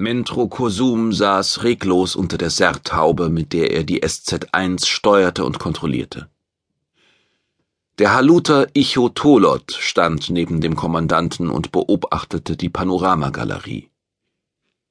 [0.00, 6.30] Mentro Kosum saß reglos unter der Serthaube, mit der er die SZ-1 steuerte und kontrollierte.
[7.98, 13.90] Der Haluter Icho Tolot stand neben dem Kommandanten und beobachtete die Panoramagalerie.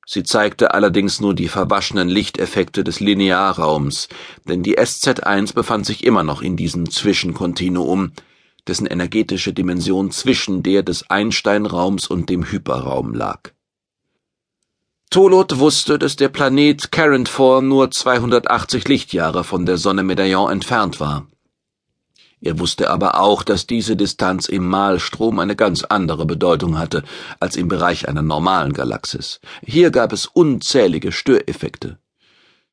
[0.05, 4.09] Sie zeigte allerdings nur die verwaschenen Lichteffekte des Linearraums,
[4.47, 8.11] denn die SZ-1 befand sich immer noch in diesem Zwischenkontinuum,
[8.67, 13.53] dessen energetische Dimension zwischen der des Einsteinraums und dem Hyperraum lag.
[15.11, 21.25] Tolot wusste, dass der Planet Carentfor nur 280 Lichtjahre von der Sonne Medaillon entfernt war.
[22.41, 27.03] Er wusste aber auch, dass diese Distanz im Malstrom eine ganz andere Bedeutung hatte
[27.39, 29.39] als im Bereich einer normalen Galaxis.
[29.63, 31.97] Hier gab es unzählige Störeffekte.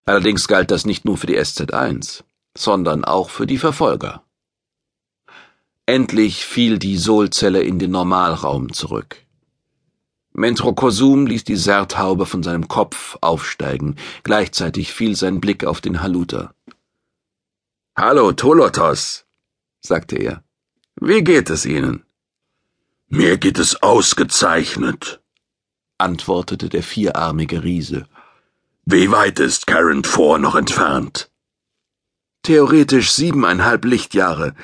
[0.04, 2.22] Allerdings galt das nicht nur für die SZ1,
[2.54, 4.22] sondern auch für die Verfolger.
[5.86, 9.25] Endlich fiel die Solzelle in den Normalraum zurück.
[10.36, 13.96] Mentrokosum ließ die Serthaube von seinem Kopf aufsteigen.
[14.22, 16.54] Gleichzeitig fiel sein Blick auf den Haluter.
[17.96, 19.24] Hallo, Tolotos,
[19.80, 20.44] sagte er.
[21.00, 22.04] Wie geht es Ihnen?
[23.08, 25.22] Mir geht es ausgezeichnet,
[25.96, 28.06] antwortete der vierarmige Riese.
[28.84, 31.30] Wie weit ist Karen vor noch entfernt?
[32.42, 34.54] Theoretisch siebeneinhalb Lichtjahre.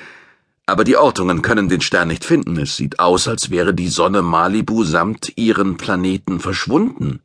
[0.65, 2.57] Aber die Ortungen können den Stern nicht finden.
[2.57, 7.21] Es sieht aus, als wäre die Sonne Malibu samt ihren Planeten verschwunden.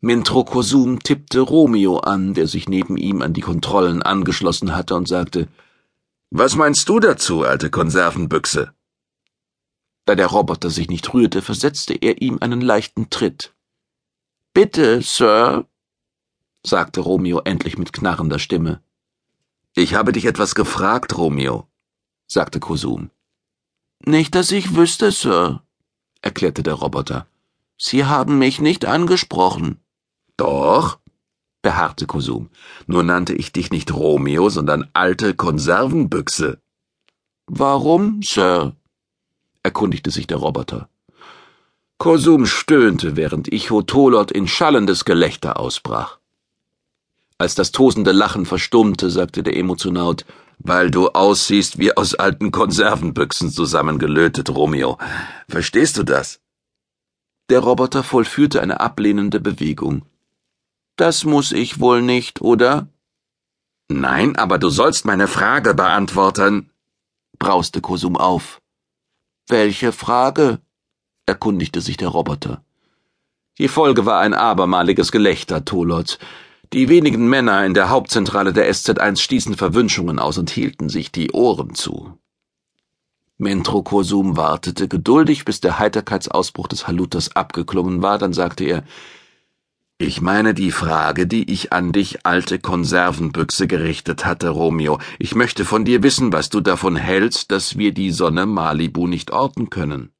[0.00, 5.48] Mintrokosum tippte Romeo an, der sich neben ihm an die Kontrollen angeschlossen hatte, und sagte
[6.30, 8.72] Was meinst du dazu, alte Konservenbüchse?
[10.06, 13.52] Da der Roboter sich nicht rührte, versetzte er ihm einen leichten Tritt.
[14.54, 15.66] Bitte, Sir,
[16.62, 18.80] sagte Romeo endlich mit knarrender Stimme.
[19.74, 21.67] Ich habe dich etwas gefragt, Romeo
[22.28, 23.10] sagte Kosum.
[24.04, 25.62] Nicht, dass ich wüsste, Sir,
[26.22, 27.26] erklärte der Roboter.
[27.76, 29.80] Sie haben mich nicht angesprochen.
[30.36, 30.98] Doch,
[31.62, 32.50] beharrte Kosum.
[32.86, 36.60] Nur nannte ich dich nicht Romeo, sondern alte Konservenbüchse.
[37.46, 38.76] Warum, Sir?
[39.62, 40.88] erkundigte sich der Roboter.
[41.98, 46.18] Kosum stöhnte, während Ichotolot in schallendes Gelächter ausbrach.
[47.38, 50.24] Als das tosende Lachen verstummte, sagte der Emotionaut,
[50.58, 54.98] weil du aussiehst wie aus alten Konservenbüchsen zusammengelötet, Romeo.
[55.48, 56.40] Verstehst du das?
[57.48, 60.02] Der Roboter vollführte eine ablehnende Bewegung.
[60.96, 62.88] Das muss ich wohl nicht, oder?
[63.88, 66.70] Nein, aber du sollst meine Frage beantworten,
[67.38, 68.60] brauste Kosum auf.
[69.46, 70.60] Welche Frage?
[71.24, 72.62] erkundigte sich der Roboter.
[73.58, 76.18] Die Folge war ein abermaliges Gelächter Tolots.
[76.74, 81.32] Die wenigen Männer in der Hauptzentrale der SZ1 stießen Verwünschungen aus und hielten sich die
[81.32, 82.18] Ohren zu.
[83.38, 88.84] Mentrokosum wartete geduldig, bis der Heiterkeitsausbruch des Haluters abgeklungen war, dann sagte er
[89.96, 94.98] Ich meine die Frage, die ich an dich, alte Konservenbüchse, gerichtet hatte, Romeo.
[95.18, 99.30] Ich möchte von dir wissen, was du davon hältst, dass wir die Sonne Malibu nicht
[99.30, 100.12] orten können.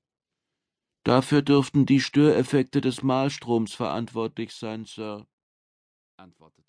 [1.04, 5.26] Dafür dürften die Störeffekte des Malstroms verantwortlich sein, Sir
[6.18, 6.67] antwortete